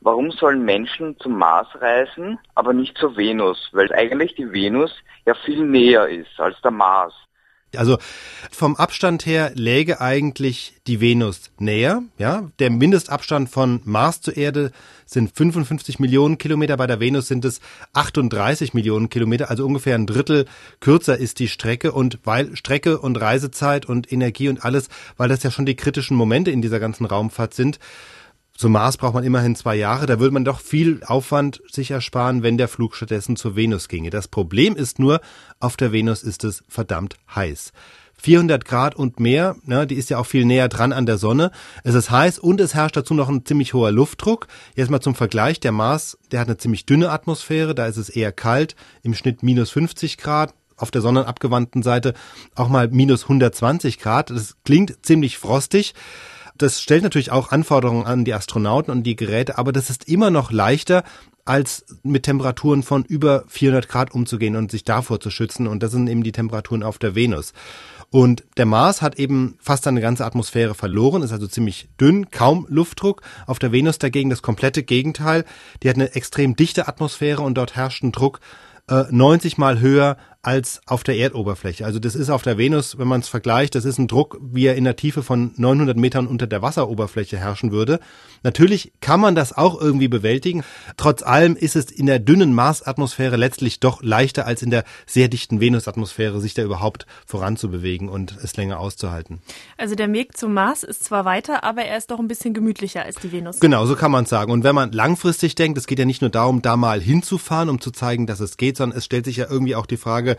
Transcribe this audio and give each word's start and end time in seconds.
warum 0.00 0.30
sollen 0.30 0.64
Menschen 0.64 1.18
zum 1.18 1.38
Mars 1.38 1.68
reisen, 1.80 2.38
aber 2.54 2.72
nicht 2.72 2.96
zur 2.98 3.16
Venus? 3.16 3.68
Weil 3.72 3.92
eigentlich 3.92 4.34
die 4.34 4.52
Venus 4.52 4.92
ja 5.26 5.34
viel 5.34 5.64
näher 5.64 6.08
ist 6.08 6.38
als 6.38 6.60
der 6.62 6.70
Mars. 6.70 7.14
Also 7.76 7.98
vom 8.50 8.74
Abstand 8.74 9.26
her 9.26 9.52
läge 9.54 10.00
eigentlich 10.00 10.74
die 10.88 11.00
Venus 11.00 11.52
näher. 11.58 12.02
Ja, 12.18 12.50
der 12.58 12.70
Mindestabstand 12.70 13.48
von 13.48 13.80
Mars 13.84 14.20
zur 14.22 14.36
Erde 14.36 14.72
sind 15.06 15.36
55 15.36 16.00
Millionen 16.00 16.38
Kilometer. 16.38 16.76
Bei 16.76 16.88
der 16.88 16.98
Venus 16.98 17.28
sind 17.28 17.44
es 17.44 17.60
38 17.92 18.74
Millionen 18.74 19.08
Kilometer, 19.08 19.50
also 19.50 19.64
ungefähr 19.66 19.94
ein 19.94 20.06
Drittel 20.06 20.46
kürzer 20.80 21.16
ist 21.16 21.38
die 21.38 21.48
Strecke. 21.48 21.92
Und 21.92 22.18
weil 22.24 22.56
Strecke 22.56 22.98
und 22.98 23.20
Reisezeit 23.20 23.86
und 23.86 24.10
Energie 24.10 24.48
und 24.48 24.64
alles, 24.64 24.88
weil 25.16 25.28
das 25.28 25.44
ja 25.44 25.52
schon 25.52 25.66
die 25.66 25.76
kritischen 25.76 26.16
Momente 26.16 26.50
in 26.50 26.62
dieser 26.62 26.80
ganzen 26.80 27.04
Raumfahrt 27.04 27.54
sind, 27.54 27.78
zum 28.60 28.72
Mars 28.72 28.98
braucht 28.98 29.14
man 29.14 29.24
immerhin 29.24 29.56
zwei 29.56 29.74
Jahre. 29.74 30.04
Da 30.04 30.20
würde 30.20 30.34
man 30.34 30.44
doch 30.44 30.60
viel 30.60 31.00
Aufwand 31.06 31.62
sich 31.72 31.92
ersparen, 31.92 32.42
wenn 32.42 32.58
der 32.58 32.68
Flug 32.68 32.94
stattdessen 32.94 33.36
zur 33.36 33.56
Venus 33.56 33.88
ginge. 33.88 34.10
Das 34.10 34.28
Problem 34.28 34.76
ist 34.76 34.98
nur, 34.98 35.22
auf 35.60 35.78
der 35.78 35.92
Venus 35.92 36.22
ist 36.22 36.44
es 36.44 36.62
verdammt 36.68 37.16
heiß. 37.34 37.72
400 38.18 38.66
Grad 38.66 38.94
und 38.94 39.18
mehr, 39.18 39.56
ne, 39.64 39.86
die 39.86 39.94
ist 39.94 40.10
ja 40.10 40.18
auch 40.18 40.26
viel 40.26 40.44
näher 40.44 40.68
dran 40.68 40.92
an 40.92 41.06
der 41.06 41.16
Sonne. 41.16 41.52
Es 41.84 41.94
ist 41.94 42.10
heiß 42.10 42.38
und 42.38 42.60
es 42.60 42.74
herrscht 42.74 42.98
dazu 42.98 43.14
noch 43.14 43.30
ein 43.30 43.46
ziemlich 43.46 43.72
hoher 43.72 43.92
Luftdruck. 43.92 44.46
Jetzt 44.76 44.90
mal 44.90 45.00
zum 45.00 45.14
Vergleich, 45.14 45.58
der 45.60 45.72
Mars, 45.72 46.18
der 46.30 46.40
hat 46.40 46.48
eine 46.48 46.58
ziemlich 46.58 46.84
dünne 46.84 47.12
Atmosphäre, 47.12 47.74
da 47.74 47.86
ist 47.86 47.96
es 47.96 48.10
eher 48.10 48.30
kalt, 48.30 48.76
im 49.02 49.14
Schnitt 49.14 49.42
minus 49.42 49.70
50 49.70 50.18
Grad, 50.18 50.52
auf 50.76 50.90
der 50.90 51.00
sonnenabgewandten 51.00 51.82
Seite 51.82 52.12
auch 52.56 52.68
mal 52.68 52.88
minus 52.88 53.22
120 53.22 53.98
Grad. 53.98 54.28
Das 54.28 54.56
klingt 54.64 54.98
ziemlich 55.00 55.38
frostig 55.38 55.94
das 56.62 56.80
stellt 56.80 57.02
natürlich 57.02 57.32
auch 57.32 57.50
Anforderungen 57.50 58.06
an 58.06 58.24
die 58.24 58.34
Astronauten 58.34 58.92
und 58.92 59.02
die 59.04 59.16
Geräte, 59.16 59.58
aber 59.58 59.72
das 59.72 59.90
ist 59.90 60.08
immer 60.08 60.30
noch 60.30 60.50
leichter, 60.50 61.04
als 61.44 61.84
mit 62.02 62.24
Temperaturen 62.24 62.82
von 62.82 63.04
über 63.04 63.44
400 63.48 63.88
Grad 63.88 64.14
umzugehen 64.14 64.56
und 64.56 64.70
sich 64.70 64.84
davor 64.84 65.20
zu 65.20 65.30
schützen. 65.30 65.66
Und 65.66 65.82
das 65.82 65.90
sind 65.90 66.08
eben 66.08 66.22
die 66.22 66.32
Temperaturen 66.32 66.82
auf 66.82 66.98
der 66.98 67.14
Venus. 67.14 67.52
Und 68.10 68.44
der 68.56 68.66
Mars 68.66 69.02
hat 69.02 69.18
eben 69.18 69.56
fast 69.60 69.84
seine 69.84 70.00
ganze 70.00 70.24
Atmosphäre 70.24 70.74
verloren, 70.74 71.22
ist 71.22 71.32
also 71.32 71.46
ziemlich 71.46 71.88
dünn, 72.00 72.30
kaum 72.30 72.66
Luftdruck. 72.68 73.22
Auf 73.46 73.58
der 73.58 73.72
Venus 73.72 73.98
dagegen 73.98 74.30
das 74.30 74.42
komplette 74.42 74.82
Gegenteil. 74.82 75.44
Die 75.82 75.88
hat 75.88 75.96
eine 75.96 76.14
extrem 76.14 76.56
dichte 76.56 76.88
Atmosphäre 76.88 77.42
und 77.42 77.54
dort 77.54 77.74
herrscht 77.74 78.02
ein 78.02 78.12
Druck 78.12 78.40
äh, 78.88 79.04
90 79.10 79.58
mal 79.58 79.80
höher 79.80 80.16
als 80.42 80.80
auf 80.86 81.04
der 81.04 81.18
Erdoberfläche. 81.18 81.84
Also 81.84 81.98
das 81.98 82.14
ist 82.14 82.30
auf 82.30 82.42
der 82.42 82.56
Venus, 82.56 82.98
wenn 82.98 83.08
man 83.08 83.20
es 83.20 83.28
vergleicht, 83.28 83.74
das 83.74 83.84
ist 83.84 83.98
ein 83.98 84.08
Druck, 84.08 84.38
wie 84.40 84.64
er 84.64 84.74
in 84.74 84.84
der 84.84 84.96
Tiefe 84.96 85.22
von 85.22 85.52
900 85.56 85.98
Metern 85.98 86.26
unter 86.26 86.46
der 86.46 86.62
Wasseroberfläche 86.62 87.36
herrschen 87.36 87.72
würde. 87.72 88.00
Natürlich 88.42 88.92
kann 89.00 89.20
man 89.20 89.34
das 89.34 89.52
auch 89.52 89.78
irgendwie 89.78 90.08
bewältigen. 90.08 90.64
Trotz 90.96 91.22
allem 91.22 91.56
ist 91.56 91.76
es 91.76 91.90
in 91.90 92.06
der 92.06 92.18
dünnen 92.18 92.54
Marsatmosphäre 92.54 93.36
letztlich 93.36 93.80
doch 93.80 94.02
leichter 94.02 94.46
als 94.46 94.62
in 94.62 94.70
der 94.70 94.84
sehr 95.06 95.28
dichten 95.28 95.60
Venusatmosphäre, 95.60 96.40
sich 96.40 96.54
da 96.54 96.62
überhaupt 96.62 97.06
voranzubewegen 97.26 98.08
und 98.08 98.36
es 98.42 98.56
länger 98.56 98.80
auszuhalten. 98.80 99.40
Also 99.76 99.94
der 99.94 100.10
Weg 100.10 100.38
zum 100.38 100.54
Mars 100.54 100.84
ist 100.84 101.04
zwar 101.04 101.26
weiter, 101.26 101.64
aber 101.64 101.82
er 101.82 101.98
ist 101.98 102.10
doch 102.10 102.18
ein 102.18 102.28
bisschen 102.28 102.54
gemütlicher 102.54 103.04
als 103.04 103.16
die 103.16 103.30
Venus. 103.30 103.60
Genau, 103.60 103.84
so 103.84 103.94
kann 103.94 104.10
man 104.10 104.24
sagen. 104.24 104.52
Und 104.52 104.64
wenn 104.64 104.74
man 104.74 104.92
langfristig 104.92 105.54
denkt, 105.54 105.76
es 105.76 105.86
geht 105.86 105.98
ja 105.98 106.06
nicht 106.06 106.22
nur 106.22 106.30
darum, 106.30 106.62
da 106.62 106.78
mal 106.78 107.00
hinzufahren, 107.00 107.68
um 107.68 107.80
zu 107.80 107.90
zeigen, 107.90 108.26
dass 108.26 108.40
es 108.40 108.56
geht, 108.56 108.78
sondern 108.78 108.96
es 108.96 109.04
stellt 109.04 109.26
sich 109.26 109.36
ja 109.36 109.46
irgendwie 109.50 109.74
auch 109.74 109.86
die 109.86 109.98
Frage, 109.98 110.29
Frage, 110.30 110.36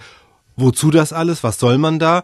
wozu 0.56 0.92
das 0.92 1.14
alles, 1.14 1.44
was 1.44 1.59
soll 1.59 1.78
man 1.78 2.00
da? 2.00 2.23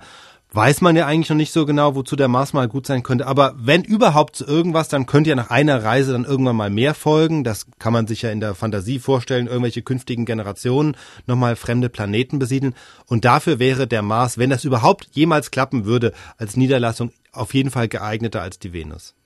Weiß 0.53 0.79
man 0.79 0.95
ja 0.95 1.05
eigentlich 1.05 1.29
noch 1.29 1.35
nicht 1.35 1.51
so 1.51 1.65
genau, 1.65 1.93
wozu 1.95 2.15
der 2.15 2.29
Mars 2.29 2.53
mal 2.53 2.69
gut 2.69 2.87
sein 2.87 3.03
könnte. 3.03 3.27
Aber 3.27 3.53
wenn 3.57 3.83
überhaupt 3.83 4.39
irgendwas, 4.39 4.87
dann 4.87 5.05
könnte 5.05 5.29
ja 5.29 5.35
nach 5.35 5.49
einer 5.49 5.83
Reise 5.83 6.13
dann 6.13 6.23
irgendwann 6.23 6.55
mal 6.55 6.69
mehr 6.69 6.93
folgen. 6.93 7.43
Das 7.43 7.67
kann 7.79 7.91
man 7.91 8.07
sich 8.07 8.21
ja 8.21 8.31
in 8.31 8.39
der 8.39 8.55
Fantasie 8.55 8.99
vorstellen, 8.99 9.47
irgendwelche 9.47 9.81
künftigen 9.81 10.23
Generationen 10.23 10.95
nochmal 11.25 11.57
fremde 11.57 11.89
Planeten 11.89 12.39
besiedeln. 12.39 12.75
Und 13.07 13.25
dafür 13.25 13.59
wäre 13.59 13.87
der 13.87 14.01
Mars, 14.01 14.37
wenn 14.37 14.49
das 14.49 14.63
überhaupt 14.63 15.09
jemals 15.11 15.51
klappen 15.51 15.83
würde, 15.83 16.13
als 16.37 16.55
Niederlassung 16.55 17.11
auf 17.33 17.53
jeden 17.53 17.69
Fall 17.69 17.89
geeigneter 17.89 18.41
als 18.41 18.57
die 18.57 18.71
Venus. 18.71 19.17